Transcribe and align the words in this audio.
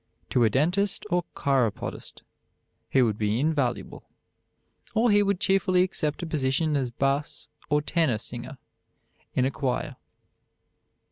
To 0.31 0.43
a 0.43 0.49
dentist 0.49 1.05
or 1.11 1.25
chiropodist 1.35 2.23
he 2.89 3.03
would 3.03 3.19
be 3.19 3.39
invaluable; 3.39 4.09
or 4.95 5.11
he 5.11 5.21
would 5.21 5.39
cheerfully 5.39 5.83
accept 5.83 6.23
a 6.23 6.25
position 6.25 6.75
as 6.75 6.89
bass 6.89 7.49
or 7.69 7.83
tenor 7.83 8.17
singer 8.17 8.57
in 9.35 9.45
a 9.45 9.51
choir." 9.51 9.97